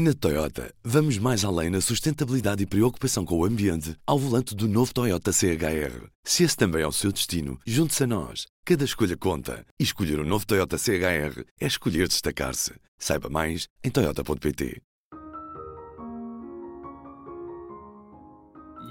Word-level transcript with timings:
Na 0.00 0.14
Toyota, 0.14 0.72
vamos 0.84 1.18
mais 1.18 1.44
além 1.44 1.70
na 1.70 1.80
sustentabilidade 1.80 2.62
e 2.62 2.66
preocupação 2.66 3.24
com 3.24 3.36
o 3.36 3.44
ambiente 3.44 3.96
ao 4.06 4.16
volante 4.16 4.54
do 4.54 4.68
novo 4.68 4.94
Toyota 4.94 5.32
CHR. 5.32 6.06
Se 6.22 6.44
esse 6.44 6.56
também 6.56 6.82
é 6.82 6.86
o 6.86 6.92
seu 6.92 7.10
destino, 7.10 7.58
junte-se 7.66 8.04
a 8.04 8.06
nós. 8.06 8.46
Cada 8.64 8.84
escolha 8.84 9.16
conta. 9.16 9.66
E 9.76 9.82
escolher 9.82 10.20
o 10.20 10.22
um 10.22 10.24
novo 10.24 10.46
Toyota 10.46 10.78
CHR 10.78 11.42
é 11.60 11.66
escolher 11.66 12.06
destacar-se. 12.06 12.74
Saiba 12.96 13.28
mais 13.28 13.66
em 13.82 13.90
Toyota.pt. 13.90 14.80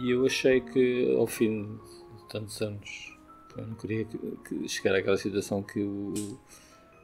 E 0.02 0.12
eu 0.12 0.26
achei 0.26 0.60
que, 0.60 1.16
ao 1.18 1.26
fim 1.26 1.80
de 2.18 2.28
tantos 2.28 2.62
anos, 2.62 3.18
eu 3.58 3.66
não 3.66 3.76
queria 3.76 4.04
que, 4.04 4.18
que 4.18 4.68
chegar 4.68 4.94
àquela 4.94 5.16
situação 5.16 5.64
que, 5.64 5.80
o, 5.80 6.14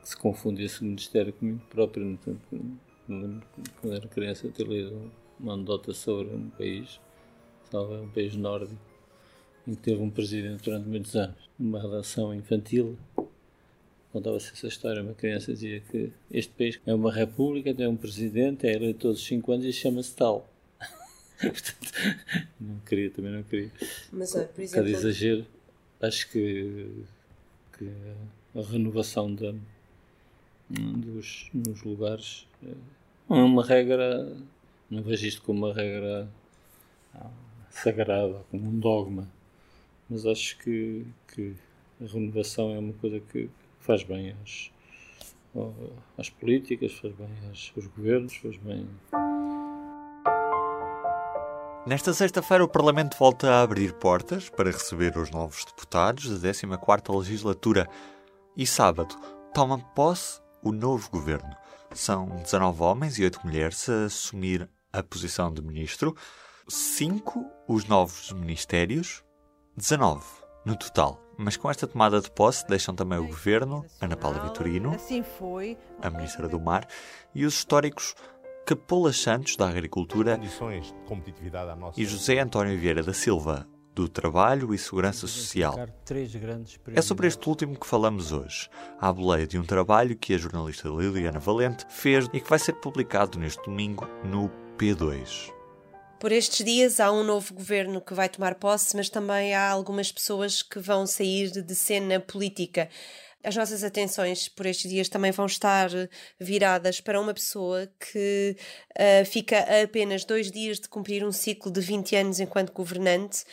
que 0.02 0.10
se 0.10 0.18
confundisse 0.18 0.82
o 0.82 0.84
Ministério 0.84 1.32
comigo 1.32 1.62
próprio. 1.70 2.18
Portanto, 2.18 2.82
quando 3.08 3.96
era 3.96 4.08
criança, 4.08 4.48
ter 4.50 4.68
lido 4.68 5.12
uma 5.40 5.54
anedota 5.54 5.94
sobre 5.94 6.34
um 6.34 6.50
país, 6.50 7.00
talvez 7.70 8.02
um 8.02 8.10
país 8.10 8.36
nórdico, 8.36 8.82
em 9.68 9.76
que 9.76 9.82
teve 9.82 10.02
um 10.02 10.10
presidente 10.10 10.64
durante 10.64 10.88
muitos 10.88 11.16
anos. 11.16 11.50
Uma 11.60 11.80
relação 11.80 12.34
infantil. 12.34 12.98
Contava-se 14.12 14.52
essa 14.52 14.68
história. 14.68 15.02
Uma 15.02 15.14
criança 15.14 15.54
dizia 15.54 15.80
que 15.80 16.12
este 16.32 16.54
país 16.54 16.80
é 16.86 16.94
uma 16.94 17.12
república, 17.12 17.74
tem 17.74 17.88
um 17.88 17.96
presidente, 17.96 18.68
é 18.68 18.74
eleito 18.74 19.00
todos 19.00 19.20
os 19.20 19.28
5 19.28 19.52
anos 19.52 19.66
e 19.66 19.74
chama-se 19.74 20.16
tal. 20.16 20.48
Portanto, 21.40 22.48
não 22.60 22.80
queria, 22.80 23.10
também 23.10 23.32
não 23.32 23.44
queria. 23.44 23.72
Mas, 24.12 24.36
olha, 24.36 24.46
por 24.46 24.62
exemplo. 24.62 24.86
Cada 24.86 24.98
exagero, 24.98 25.46
acho 26.02 26.30
que, 26.30 27.04
que 27.78 27.90
a 28.56 28.62
renovação 28.62 29.34
da, 29.34 29.54
dos, 30.70 31.50
nos 31.54 31.84
lugares 31.84 32.48
não 33.30 33.38
é 33.38 33.44
uma 33.44 33.66
regra, 33.66 34.36
não 34.90 35.02
vejo 35.02 35.26
isto 35.28 35.42
como 35.42 35.66
uma 35.66 35.74
regra 35.74 36.30
ah, 37.16 37.30
sagrada, 37.70 38.44
como 38.52 38.68
um 38.68 38.80
dogma, 38.80 39.28
mas 40.10 40.26
acho 40.26 40.58
que, 40.60 41.06
que 41.34 41.56
a 42.02 42.06
renovação 42.06 42.74
é 42.74 42.80
uma 42.80 42.94
coisa 42.94 43.20
que 43.20 43.50
faz 43.80 44.04
bem 44.04 44.36
às, 44.44 44.72
às 46.18 46.30
políticas, 46.30 46.94
faz 46.94 47.14
bem 47.14 47.28
aos, 47.48 47.74
aos 47.76 47.88
governos, 47.88 48.36
faz 48.36 48.58
bem. 48.58 48.88
Nesta 51.86 52.14
sexta-feira, 52.14 52.64
o 52.64 52.68
Parlamento 52.68 53.18
volta 53.18 53.50
a 53.50 53.62
abrir 53.62 53.94
portas 53.94 54.50
para 54.50 54.72
receber 54.72 55.18
os 55.18 55.30
novos 55.32 55.66
deputados 55.66 56.40
da 56.40 56.50
14ª 56.50 57.18
Legislatura 57.18 57.90
e 58.56 58.66
sábado 58.66 59.16
toma 59.54 59.80
posse 59.94 60.43
o 60.64 60.72
novo 60.72 61.10
governo. 61.10 61.56
São 61.94 62.28
19 62.28 62.82
homens 62.82 63.20
e 63.20 63.24
8 63.24 63.46
mulheres 63.46 63.88
a 63.90 64.06
assumir 64.06 64.70
a 64.92 65.04
posição 65.04 65.54
de 65.54 65.62
ministro, 65.62 66.16
5 66.68 67.46
os 67.68 67.86
novos 67.86 68.32
ministérios, 68.32 69.24
19 69.76 70.24
no 70.66 70.76
total. 70.76 71.20
Mas 71.38 71.58
com 71.58 71.70
esta 71.70 71.88
tomada 71.88 72.22
de 72.22 72.30
posse 72.32 72.66
deixam 72.68 72.96
também 72.96 73.18
o 73.18 73.28
governo, 73.28 73.86
Ana 74.00 74.16
Paula 74.16 74.40
Vitorino, 74.40 74.94
assim 74.94 75.24
foi. 75.24 75.78
a 76.02 76.10
ministra 76.10 76.48
do 76.48 76.60
Mar, 76.60 76.88
e 77.34 77.46
os 77.46 77.56
históricos 77.56 78.16
Capola 78.66 79.12
Santos, 79.12 79.58
da 79.58 79.68
Agricultura, 79.68 80.40
e 81.98 82.06
José 82.06 82.40
António 82.40 82.80
Vieira 82.80 83.04
da 83.04 83.14
Silva, 83.14 83.68
do 83.94 84.08
Trabalho 84.10 84.74
e 84.74 84.78
Segurança 84.78 85.28
Social. 85.28 85.76
É 86.94 87.02
sobre 87.02 87.28
este 87.28 87.48
último 87.48 87.80
que 87.80 87.86
falamos 87.86 88.32
hoje, 88.32 88.70
à 89.00 89.12
boleia 89.12 89.46
de 89.46 89.58
um 89.58 89.64
trabalho 89.64 90.16
que 90.16 90.34
a 90.34 90.38
jornalista 90.38 90.90
Liliana 90.90 91.40
Valente 91.40 91.86
fez 91.90 92.26
e 92.34 92.40
que 92.40 92.50
vai 92.50 92.60
ser 92.60 92.74
publicado 92.74 93.38
neste 93.38 93.64
domingo 93.64 94.08
no 94.24 94.50
P2. 94.78 95.52
Por 96.20 96.32
estes 96.32 96.66
dias 96.66 97.00
há 97.00 97.12
um 97.12 97.24
novo 97.24 97.54
governo 97.54 98.00
que 98.00 98.14
vai 98.14 98.30
tomar 98.30 98.56
posse, 98.56 98.96
mas 98.96 99.10
também 99.10 99.54
há 99.54 99.70
algumas 99.70 100.12
pessoas 100.12 100.64
que 100.64 100.80
vão 100.80 101.06
sair 101.06 101.52
de 101.52 101.76
cena 101.76 102.20
política. 102.20 102.90
As 103.44 103.58
nossas 103.58 103.84
atenções 103.84 104.48
por 104.48 104.66
estes 104.66 104.90
dias 104.90 105.10
também 105.10 105.32
vão 105.32 105.46
estar 105.46 105.90
viradas 106.40 107.02
para 107.02 107.20
uma 107.20 107.34
pessoa 107.34 107.92
que 108.00 108.56
uh, 108.92 109.26
fica 109.26 109.58
a 109.58 109.84
apenas 109.84 110.24
dois 110.24 110.50
dias 110.50 110.80
de 110.80 110.88
cumprir 110.88 111.26
um 111.26 111.32
ciclo 111.32 111.70
de 111.70 111.82
20 111.82 112.16
anos 112.16 112.40
enquanto 112.40 112.72
governante. 112.72 113.44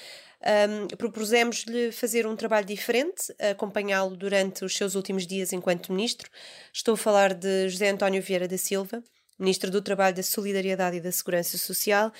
Um, 0.42 0.86
Propusemos-lhe 0.96 1.92
fazer 1.92 2.26
um 2.26 2.34
trabalho 2.34 2.66
diferente, 2.66 3.34
acompanhá-lo 3.50 4.16
durante 4.16 4.64
os 4.64 4.74
seus 4.74 4.94
últimos 4.94 5.26
dias 5.26 5.52
enquanto 5.52 5.92
ministro. 5.92 6.30
Estou 6.72 6.94
a 6.94 6.96
falar 6.96 7.34
de 7.34 7.68
José 7.68 7.90
António 7.90 8.22
Vieira 8.22 8.48
da 8.48 8.56
Silva, 8.56 9.02
ministro 9.40 9.70
do 9.70 9.80
Trabalho, 9.80 10.14
da 10.14 10.22
Solidariedade 10.22 10.98
e 10.98 11.00
da 11.00 11.10
Segurança 11.10 11.56
Social, 11.58 12.12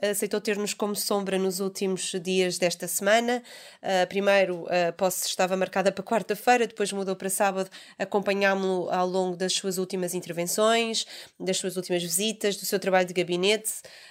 aceitou 0.00 0.40
ter-nos 0.40 0.72
como 0.72 0.96
sombra 0.96 1.38
nos 1.38 1.60
últimos 1.60 2.12
dias 2.22 2.56
desta 2.58 2.88
semana. 2.88 3.42
Uh, 3.82 4.06
primeiro, 4.08 4.66
a 4.68 4.92
posse 4.92 5.26
estava 5.26 5.56
marcada 5.56 5.92
para 5.92 6.02
quarta-feira, 6.02 6.66
depois 6.66 6.92
mudou 6.92 7.14
para 7.14 7.28
sábado. 7.28 7.68
Acompanhámo-lo 7.98 8.90
ao 8.90 9.06
longo 9.06 9.36
das 9.36 9.52
suas 9.52 9.78
últimas 9.78 10.14
intervenções, 10.14 11.06
das 11.38 11.58
suas 11.58 11.76
últimas 11.76 12.02
visitas, 12.02 12.56
do 12.56 12.64
seu 12.64 12.78
trabalho 12.78 13.06
de 13.06 13.12
gabinete 13.12 13.70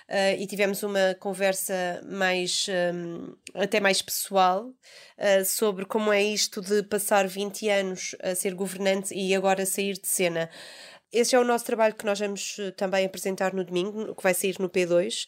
uh, 0.09 0.39
e 0.39 0.45
tivemos 0.45 0.83
uma 0.83 1.15
conversa 1.19 2.01
mais, 2.05 2.67
um, 2.93 3.33
até 3.55 3.79
mais 3.79 4.01
pessoal 4.01 4.65
uh, 4.65 5.45
sobre 5.45 5.85
como 5.85 6.13
é 6.13 6.21
isto 6.21 6.61
de 6.61 6.83
passar 6.83 7.27
20 7.27 7.69
anos 7.69 8.15
a 8.21 8.35
ser 8.35 8.53
governante 8.53 9.13
e 9.13 9.33
agora 9.33 9.65
sair 9.65 9.93
de 9.93 10.07
cena. 10.07 10.49
Esse 11.13 11.35
é 11.35 11.39
o 11.39 11.43
nosso 11.43 11.65
trabalho 11.65 11.93
que 11.93 12.05
nós 12.05 12.17
vamos 12.17 12.55
eh, 12.57 12.71
também 12.71 13.05
apresentar 13.05 13.53
no 13.53 13.65
domingo, 13.65 14.15
que 14.15 14.23
vai 14.23 14.33
sair 14.33 14.55
no 14.59 14.69
P2. 14.69 15.27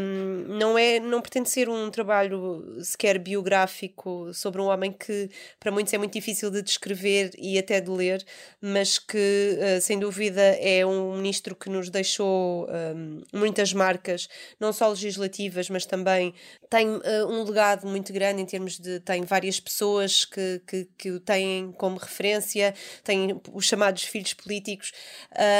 Um, 0.00 0.56
não, 0.58 0.78
é, 0.78 0.98
não 0.98 1.20
pretende 1.20 1.50
ser 1.50 1.68
um 1.68 1.90
trabalho 1.90 2.78
sequer 2.82 3.18
biográfico 3.18 4.32
sobre 4.32 4.62
um 4.62 4.64
homem 4.64 4.90
que 4.90 5.28
para 5.60 5.70
muitos 5.70 5.92
é 5.92 5.98
muito 5.98 6.14
difícil 6.14 6.50
de 6.50 6.62
descrever 6.62 7.32
e 7.36 7.58
até 7.58 7.82
de 7.82 7.90
ler, 7.90 8.24
mas 8.62 8.98
que 8.98 9.58
uh, 9.58 9.80
sem 9.82 9.98
dúvida 9.98 10.40
é 10.40 10.86
um 10.86 11.16
ministro 11.16 11.54
que 11.54 11.68
nos 11.68 11.90
deixou 11.90 12.66
um, 12.70 13.22
muitas 13.30 13.74
marcas, 13.74 14.26
não 14.58 14.72
só 14.72 14.88
legislativas, 14.88 15.68
mas 15.68 15.84
também 15.84 16.32
tem 16.70 16.88
uh, 16.88 17.26
um 17.28 17.44
legado 17.44 17.86
muito 17.86 18.10
grande 18.10 18.40
em 18.40 18.46
termos 18.46 18.78
de. 18.78 19.00
tem 19.00 19.22
várias 19.22 19.60
pessoas 19.60 20.24
que, 20.24 20.62
que, 20.66 20.88
que 20.96 21.10
o 21.10 21.20
têm 21.20 21.72
como 21.72 21.98
referência, 21.98 22.74
tem 23.02 23.38
os 23.52 23.66
chamados 23.66 24.02
filhos 24.04 24.32
políticos 24.32 24.93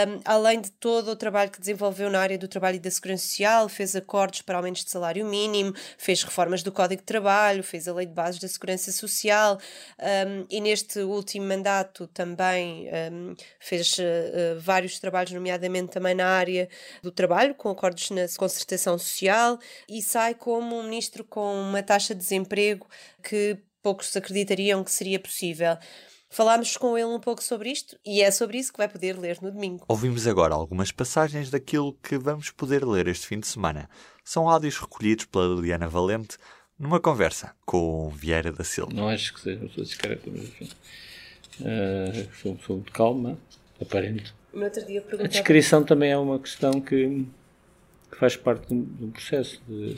um, 0.08 0.20
além 0.24 0.60
de 0.60 0.70
todo 0.70 1.10
o 1.10 1.16
trabalho 1.16 1.50
que 1.50 1.60
desenvolveu 1.60 2.10
na 2.10 2.20
área 2.20 2.38
do 2.38 2.48
trabalho 2.48 2.76
e 2.76 2.80
da 2.80 2.90
segurança 2.90 3.26
social, 3.26 3.68
fez 3.68 3.96
acordos 3.96 4.42
para 4.42 4.56
aumentos 4.56 4.84
de 4.84 4.90
salário 4.90 5.24
mínimo, 5.26 5.74
fez 5.98 6.22
reformas 6.22 6.62
do 6.62 6.72
Código 6.72 7.02
de 7.02 7.06
Trabalho, 7.06 7.62
fez 7.62 7.88
a 7.88 7.94
Lei 7.94 8.06
de 8.06 8.12
Bases 8.12 8.40
da 8.40 8.48
Segurança 8.48 8.92
Social 8.92 9.58
um, 9.98 10.46
e 10.50 10.60
neste 10.60 11.00
último 11.00 11.46
mandato 11.46 12.06
também 12.08 12.88
um, 13.12 13.34
fez 13.58 13.98
uh, 13.98 14.60
vários 14.60 14.98
trabalhos, 14.98 15.32
nomeadamente 15.32 15.92
também 15.92 16.14
na 16.14 16.26
área 16.26 16.68
do 17.02 17.10
trabalho, 17.10 17.54
com 17.54 17.68
acordos 17.68 18.10
na 18.10 18.26
concertação 18.36 18.98
social 18.98 19.58
e 19.88 20.02
sai 20.02 20.34
como 20.34 20.78
um 20.78 20.82
ministro 20.84 21.24
com 21.24 21.60
uma 21.60 21.82
taxa 21.82 22.14
de 22.14 22.20
desemprego 22.20 22.86
que 23.22 23.58
poucos 23.82 24.16
acreditariam 24.16 24.82
que 24.82 24.90
seria 24.90 25.20
possível. 25.20 25.76
Falámos 26.34 26.76
com 26.76 26.98
ele 26.98 27.06
um 27.06 27.20
pouco 27.20 27.40
sobre 27.40 27.70
isto 27.70 27.96
e 28.04 28.20
é 28.20 28.28
sobre 28.28 28.58
isso 28.58 28.72
que 28.72 28.78
vai 28.78 28.88
poder 28.88 29.16
ler 29.16 29.38
no 29.40 29.52
domingo. 29.52 29.84
Ouvimos 29.86 30.26
agora 30.26 30.52
algumas 30.52 30.90
passagens 30.90 31.48
daquilo 31.48 31.96
que 32.02 32.18
vamos 32.18 32.50
poder 32.50 32.84
ler 32.84 33.06
este 33.06 33.28
fim 33.28 33.38
de 33.38 33.46
semana. 33.46 33.88
São 34.24 34.48
áudios 34.48 34.76
recolhidos 34.76 35.26
pela 35.26 35.54
Liliana 35.54 35.86
Valente 35.88 36.36
numa 36.76 36.98
conversa 36.98 37.54
com 37.64 38.10
Vieira 38.10 38.50
da 38.50 38.64
Silva. 38.64 38.92
Não 38.92 39.08
acho 39.08 39.32
que 39.32 39.42
seja 39.42 39.60
uma 39.60 39.68
pessoa 39.68 39.84
discreta, 39.86 40.28
mas 40.28 40.42
enfim. 40.42 40.68
Uh, 41.60 42.28
sou 42.42 42.56
pessoa 42.56 42.80
de 42.80 42.90
calma, 42.90 43.38
aparente. 43.80 44.34
No 44.52 44.64
outro 44.64 44.84
dia 44.84 45.04
A 45.12 45.28
descrição 45.28 45.84
também 45.84 46.10
é 46.10 46.18
uma 46.18 46.40
questão 46.40 46.80
que, 46.80 47.28
que 48.10 48.16
faz 48.18 48.36
parte 48.36 48.66
de 48.74 49.04
um 49.04 49.10
processo. 49.12 49.62
De, 49.68 49.94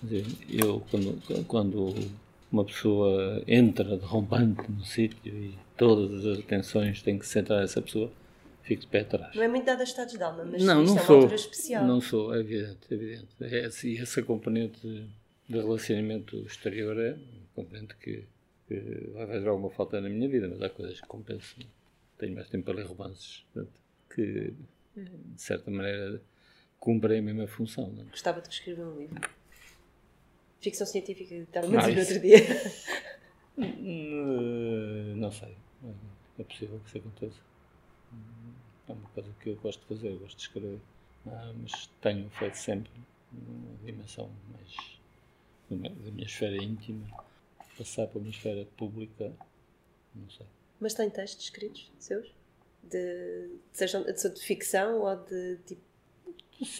de, 0.00 0.24
eu, 0.56 0.86
quando, 0.88 1.44
quando 1.48 1.96
uma 2.52 2.64
pessoa 2.64 3.42
entra 3.48 3.96
derrompante 3.96 4.70
no 4.70 4.84
sítio 4.84 5.34
e 5.34 5.58
todas 5.76 6.26
as 6.26 6.38
atenções 6.38 7.02
têm 7.02 7.18
que 7.18 7.26
se 7.26 7.32
centrar 7.32 7.60
nessa 7.60 7.80
pessoa, 7.80 8.12
fico 8.62 8.82
de 8.82 8.88
pé 8.88 9.00
atrás. 9.00 9.34
Não 9.34 9.42
é 9.42 9.48
muito 9.48 9.64
dado 9.64 9.80
a 9.80 9.84
estados 9.84 10.12
de 10.12 10.22
alma, 10.22 10.44
mas 10.44 10.62
não, 10.62 10.82
não 10.84 10.96
é 10.96 11.00
sou, 11.00 11.16
uma 11.16 11.22
altura 11.22 11.34
especial. 11.34 11.86
Não 11.86 12.00
sou, 12.00 12.34
é 12.34 12.40
evidente, 12.40 12.78
é 12.90 12.94
evidente. 12.94 13.28
É, 13.40 13.68
e 13.84 13.98
essa 13.98 14.22
componente 14.22 14.80
de 15.48 15.58
relacionamento 15.58 16.36
exterior 16.46 16.98
é 17.00 17.16
componente 17.54 17.96
que, 17.96 18.24
que 18.68 19.10
vai 19.14 19.26
fazer 19.26 19.48
alguma 19.48 19.70
falta 19.70 20.00
na 20.00 20.08
minha 20.10 20.28
vida, 20.28 20.46
mas 20.48 20.60
há 20.62 20.68
coisas 20.68 21.00
que 21.00 21.06
compensam. 21.06 21.64
Tenho 22.18 22.34
mais 22.34 22.48
tempo 22.48 22.64
para 22.66 22.74
ler 22.74 22.86
romances, 22.86 23.44
portanto, 23.52 23.80
que 24.14 24.52
de 24.94 25.42
certa 25.42 25.70
maneira 25.70 26.20
cumprem 26.78 27.20
a 27.20 27.22
mesma 27.22 27.46
função. 27.46 27.88
Não? 27.90 28.02
é? 28.02 28.06
Gostava 28.06 28.40
de 28.40 28.48
escrever 28.48 28.84
um 28.84 28.98
livro. 28.98 29.41
Ficção 30.62 30.86
científica, 30.86 31.34
estava-me 31.34 31.76
a 31.76 31.80
dizer 31.80 31.94
no 31.94 32.00
outro 32.00 32.20
dia. 32.20 32.38
Hum, 33.58 35.14
Não 35.16 35.30
sei. 35.30 35.56
É 36.38 36.42
possível 36.44 36.78
que 36.80 36.88
isso 36.88 36.98
aconteça. 36.98 37.40
É 38.88 38.92
uma 38.92 39.08
coisa 39.10 39.30
que 39.40 39.50
eu 39.50 39.56
gosto 39.56 39.80
de 39.80 39.86
fazer, 39.86 40.08
eu 40.08 40.18
gosto 40.18 40.36
de 40.36 40.42
escrever. 40.42 40.80
uh, 41.26 41.54
mas 41.60 41.86
tenho 42.00 42.30
feito 42.30 42.54
sempre 42.56 42.90
uma 43.32 43.76
dimensão 43.84 44.30
mais 44.52 45.00
da 45.70 46.10
minha 46.10 46.26
esfera 46.26 46.56
íntima, 46.62 47.06
passar 47.78 48.06
para 48.06 48.18
uma 48.18 48.28
esfera 48.28 48.66
pública, 48.76 49.32
não 50.14 50.28
sei. 50.30 50.46
Mas 50.78 50.92
tem 50.94 51.08
textos 51.08 51.44
escritos 51.44 51.90
seus? 51.98 52.30
De, 52.82 53.48
sejam 53.72 54.02
de, 54.02 54.12
de 54.12 54.40
ficção 54.42 55.00
ou 55.00 55.16
de 55.16 55.56
tipo 55.66 55.80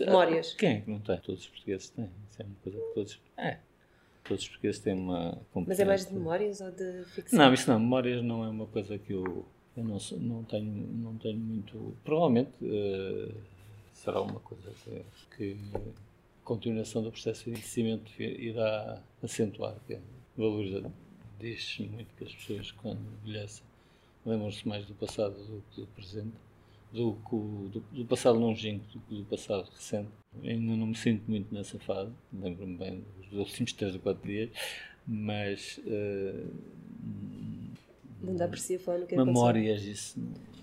memórias? 0.01 0.53
Quem 0.55 0.77
é 0.77 0.81
que 0.83 0.91
não 0.91 1.01
tem? 1.01 1.19
Todos 1.21 1.43
os 1.43 1.49
portugueses 1.49 1.89
têm. 1.91 2.11
Isso 2.29 2.43
é 2.43 2.45
uma 2.45 2.55
coisa 2.63 2.79
que 2.79 2.95
todos. 2.95 3.21
É. 3.39 3.59
Todos 4.25 4.45
os 4.45 4.49
portugueses 4.49 4.81
têm 4.81 4.95
uma 4.95 5.39
Mas 5.67 5.81
é 5.81 5.85
mais 5.85 6.07
de 6.07 6.15
memórias 6.15 6.61
ou 6.61 6.71
de 6.71 7.05
ficção? 7.07 7.39
Não, 7.39 7.53
isso 7.53 7.71
não. 7.71 7.81
Memórias 7.81 8.23
não 8.23 8.45
é 8.45 8.49
uma 8.49 8.67
coisa 8.67 8.99
que 8.99 9.13
eu. 9.13 9.45
Eu 9.77 9.85
não, 9.85 9.99
não, 10.19 10.45
tenho, 10.45 10.65
não 10.65 11.17
tenho 11.17 11.39
muito. 11.39 11.97
Provavelmente 12.05 12.53
uh, 12.63 13.35
será 13.95 14.21
uma 14.21 14.39
coisa 14.41 14.71
que, 15.37 15.55
que 15.55 15.57
a 15.75 16.45
continuação 16.45 17.03
do 17.03 17.11
processo 17.11 17.45
de 17.45 17.51
envelhecimento 17.51 18.13
irá 18.21 19.03
acentuar. 19.23 19.75
Que 19.87 19.95
é, 19.95 20.01
valoriza, 20.37 20.91
diz 21.41 21.79
muito 21.79 22.15
que 22.17 22.25
as 22.25 22.35
pessoas, 22.35 22.71
quando 22.71 23.01
envelhecem, 23.23 23.65
lembram-se 24.25 24.67
mais 24.69 24.87
do 24.87 24.95
passado 24.95 25.35
do 25.35 25.63
que 25.71 25.81
do 25.81 25.87
presente 25.89 26.33
do, 26.93 27.13
do, 27.69 27.81
do 27.81 28.05
passado 28.05 28.39
longínquo 28.39 28.85
do 28.93 29.01
que 29.01 29.15
do 29.17 29.25
passado 29.25 29.69
recente. 29.71 30.11
Ainda 30.43 30.77
não 30.77 30.89
me 30.89 30.95
sinto 30.97 31.29
muito 31.29 31.53
nessa 31.53 31.79
fase, 31.79 32.13
lembro-me 32.33 32.77
bem 32.77 33.05
dos 33.31 33.39
últimos 33.39 33.73
3 33.73 33.95
ou 33.95 34.01
4 34.01 34.27
dias, 34.27 34.51
mas. 35.07 35.79
Uh, 35.79 36.49
não 38.23 38.37
dá 38.37 38.47
para 38.47 38.59
si 38.59 38.77
a 38.77 38.79
falar 38.79 38.99
no 38.99 39.07
que 39.07 39.17
Memórias, 39.17 39.83
isso. 39.83 40.21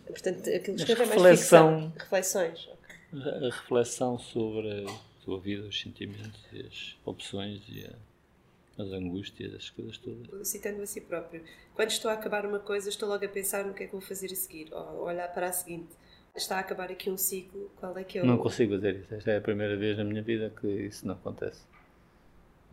Portanto, 0.08 0.40
aquilo 0.50 0.78
que 0.78 0.84
escreve 0.84 1.04
é 1.04 1.20
mais 1.20 1.40
ficção. 1.40 1.94
Reflexões. 1.98 2.70
Okay. 3.12 3.32
A 3.32 3.40
reflexão 3.50 4.18
sobre 4.18 4.86
a 4.86 5.00
tua 5.24 5.40
vida, 5.40 5.68
os 5.68 5.80
sentimentos 5.80 6.42
e 6.54 6.62
as 6.62 6.96
opções 7.06 7.62
e 7.68 7.86
a, 7.86 8.84
as 8.84 8.92
angústias, 8.92 9.54
as 9.54 9.70
coisas 9.70 9.98
todas. 9.98 10.48
Citando 10.48 10.82
a 10.82 10.86
si 10.86 11.02
próprio. 11.02 11.44
Quando 11.76 11.90
estou 11.90 12.10
a 12.10 12.14
acabar 12.14 12.46
uma 12.46 12.60
coisa, 12.60 12.90
estou 12.90 13.10
logo 13.10 13.26
a 13.26 13.30
pensar 13.30 13.66
no 13.66 13.74
que 13.74 13.84
é 13.84 13.86
que 13.88 13.92
vou 13.92 14.02
fazer 14.02 14.32
a 14.32 14.36
seguir, 14.36 14.74
ou 14.74 15.04
olhar 15.04 15.28
para 15.28 15.50
a 15.50 15.52
seguinte 15.52 15.90
está 16.36 16.58
a 16.58 16.60
acabar 16.60 16.92
aqui 16.92 17.10
um 17.10 17.18
ciclo, 17.18 17.70
qual 17.78 17.98
é 17.98 18.04
que 18.04 18.20
é 18.20 18.24
o... 18.24 18.26
Não 18.26 18.38
consigo 18.38 18.74
fazer 18.76 18.96
isso. 18.98 19.14
Esta 19.14 19.32
é 19.32 19.38
a 19.38 19.42
primeira 19.42 19.76
vez 19.76 19.98
na 19.98 20.04
minha 20.04 20.22
vida 20.22 20.52
que 20.60 20.68
isso 20.68 21.08
não 21.08 21.16
acontece. 21.16 21.64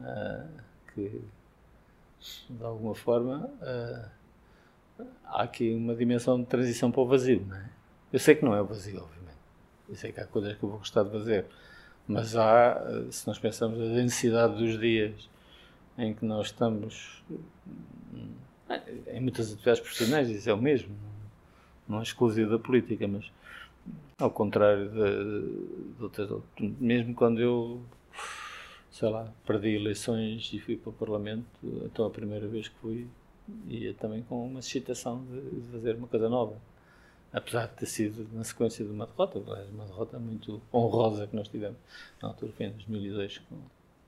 Uh, 0.01 0.49
que, 0.95 1.23
de 2.51 2.65
alguma 2.65 2.95
forma, 2.95 3.51
uh, 3.61 5.05
há 5.25 5.43
aqui 5.43 5.75
uma 5.75 5.95
dimensão 5.95 6.41
de 6.41 6.47
transição 6.47 6.91
para 6.91 7.01
o 7.01 7.07
vazio, 7.07 7.45
não 7.47 7.57
é? 7.57 7.69
Eu 8.13 8.19
sei 8.19 8.35
que 8.35 8.45
não 8.45 8.55
é 8.55 8.61
o 8.61 8.67
vazio, 8.67 9.01
obviamente. 9.01 9.39
Eu 9.89 9.95
sei 9.97 10.13
que 10.13 10.21
há 10.21 10.27
coisas 10.27 10.57
que 10.57 10.63
eu 10.63 10.69
vou 10.69 10.79
gostar 10.79 11.03
de 11.03 11.11
fazer. 11.11 11.47
Mas 12.07 12.37
há, 12.37 12.81
se 13.11 13.27
nós 13.27 13.39
pensamos 13.39 13.79
na 13.79 13.95
densidade 13.95 14.57
dos 14.57 14.79
dias 14.79 15.29
em 15.99 16.15
que 16.15 16.25
nós 16.25 16.47
estamos 16.47 17.23
em 19.09 19.21
muitas 19.21 19.53
atividades 19.53 19.81
profissionais, 19.81 20.29
isso 20.31 20.49
é 20.49 20.53
o 20.53 20.57
mesmo, 20.57 20.95
não 20.95 21.11
é 21.11 21.16
exclusivo 22.03 22.51
da 22.51 22.59
política, 22.59 23.07
mas 23.07 23.31
ao 24.19 24.31
contrário 24.31 24.89
de, 24.89 25.97
de 25.97 26.03
outras. 26.03 26.31
Mesmo 26.59 27.15
quando 27.15 27.41
eu, 27.41 27.83
sei 28.91 29.09
lá, 29.09 29.33
perdi 29.47 29.75
eleições 29.77 30.51
e 30.53 30.59
fui 30.59 30.77
para 30.77 30.91
o 30.91 30.93
Parlamento, 30.93 31.47
então 31.85 32.07
a 32.07 32.11
primeira 32.11 32.47
vez 32.47 32.69
que 32.69 32.75
fui, 32.81 33.09
ia 33.69 33.95
também 33.95 34.23
com 34.23 34.47
uma 34.47 34.61
excitação 34.61 35.25
de, 35.25 35.61
fazer 35.73 35.97
uma 35.97 36.09
coisa 36.09 36.29
nova. 36.29 36.57
Apesar 37.33 37.67
de 37.67 37.75
ter 37.75 37.87
sido 37.87 38.27
na 38.33 38.45
sequência 38.45 38.85
de 38.85 38.91
uma 38.91 39.07
derrota, 39.07 39.39
uma 39.71 39.85
derrota 39.85 40.19
muito 40.19 40.63
honrosa 40.73 41.27
que 41.27 41.37
nós 41.37 41.49
tivemos 41.49 41.77
na 42.23 42.29
altura, 42.29 42.53
em 42.61 42.71
2002, 42.71 43.39
com, 43.39 43.57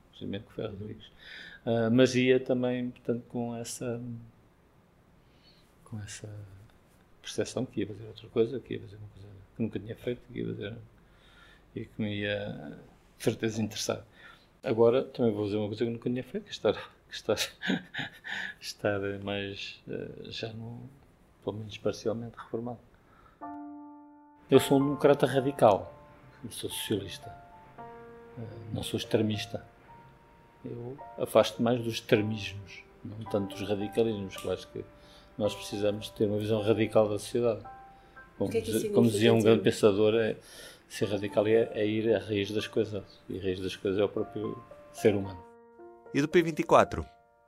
precisamente 0.09 0.45
com 0.45 0.51
o 0.51 0.53
Ferro 0.55 0.75
Rodrigues. 0.79 1.05
Uh, 1.65 1.91
mas 1.91 2.15
ia 2.15 2.39
também, 2.39 2.89
portanto, 2.89 3.23
com 3.29 3.55
essa. 3.55 4.01
com 5.83 5.99
essa 5.99 6.27
percepção 7.29 7.65
que 7.65 7.81
ia 7.81 7.87
fazer 7.87 8.07
outra 8.07 8.27
coisa, 8.29 8.59
que 8.59 8.73
ia 8.73 8.79
fazer 8.81 8.95
uma 8.97 9.07
coisa 9.09 9.27
que 9.55 9.61
nunca 9.61 9.79
tinha 9.79 9.95
feito 9.95 10.21
que 10.31 10.39
ia 10.39 10.47
fazer, 10.47 10.75
e 11.75 11.85
que 11.85 12.01
me 12.01 12.15
ia, 12.21 12.77
de 13.17 13.23
certeza, 13.23 13.61
interessar. 13.61 14.03
Agora 14.63 15.03
também 15.03 15.31
vou 15.31 15.45
fazer 15.45 15.57
uma 15.57 15.67
coisa 15.67 15.85
que 15.85 15.91
nunca 15.91 16.09
tinha 16.09 16.23
feito, 16.23 16.43
que 16.43 16.49
é 16.49 16.51
estar, 16.51 16.73
que 16.73 17.15
estar, 17.15 17.37
estar 18.59 18.99
mais, 19.23 19.79
eh, 19.87 20.31
já 20.31 20.51
no, 20.53 20.89
pelo 21.43 21.57
menos 21.57 21.77
parcialmente 21.77 22.35
reformado. 22.37 22.79
Eu 24.49 24.59
sou 24.59 24.79
um 24.79 24.83
democrata 24.83 25.27
radical, 25.27 25.93
eu 26.43 26.51
sou 26.51 26.69
socialista, 26.69 27.31
eh, 28.37 28.41
não 28.73 28.83
sou 28.83 28.97
extremista. 28.97 29.63
Eu 30.65 30.97
afasto 31.17 31.61
mais 31.63 31.81
dos 31.81 31.93
extremismos, 31.95 32.83
não 33.03 33.23
tanto 33.29 33.55
dos 33.55 33.69
radicalismos, 33.69 34.35
que 34.35 34.45
eu 34.45 34.51
acho 34.51 34.67
que 34.67 34.83
nós 35.39 35.55
precisamos 35.55 36.09
ter 36.09 36.25
uma 36.25 36.37
visão 36.37 36.61
radical 36.61 37.07
da 37.07 37.17
sociedade. 37.17 37.63
Como, 38.37 38.51
que 38.51 38.57
é 38.57 38.61
que 38.61 38.89
como 38.89 39.09
dizia 39.09 39.33
um 39.33 39.41
grande 39.41 39.63
pensador, 39.63 40.13
é, 40.15 40.35
ser 40.87 41.05
radical 41.05 41.47
é, 41.47 41.71
é, 41.73 41.87
ir 41.87 42.13
à 42.13 42.19
raiz 42.19 42.51
das 42.51 42.67
coisas. 42.67 43.01
E 43.29 43.39
a 43.39 43.41
raiz 43.41 43.61
das 43.61 43.75
coisas 43.77 43.99
é 43.99 44.03
o 44.03 44.09
próprio 44.09 44.61
ser 44.91 45.15
humano. 45.15 45.41
E 46.13 46.21
do 46.21 46.27
P24? 46.27 47.05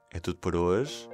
É 0.09 0.21
tudo 0.21 0.37
por 0.37 0.55
hoje. 0.55 1.09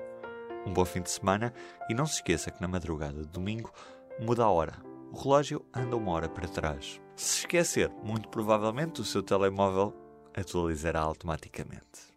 Um 0.68 0.74
bom 0.74 0.86
fim 0.86 1.02
de 1.02 1.10
semana. 1.10 1.52
E 1.90 1.96
não 1.96 2.06
se 2.06 2.16
esqueça 2.16 2.52
que 2.52 2.62
na 2.62 2.68
madrugada 2.68 3.24
de 3.24 3.28
domingo 3.28 3.74
muda 4.20 4.44
a 4.44 4.50
hora. 4.52 4.74
O 5.12 5.18
relógio 5.18 5.66
anda 5.74 5.96
uma 5.96 6.12
hora 6.12 6.30
para 6.30 6.48
trás. 6.48 7.02
Se 7.16 7.40
esquecer, 7.40 7.90
muito 8.04 8.30
provavelmente 8.30 9.02
o 9.02 9.06
seu 9.06 9.24
telemóvel 9.24 9.96
atualizará 10.36 11.00
automaticamente 11.00 12.17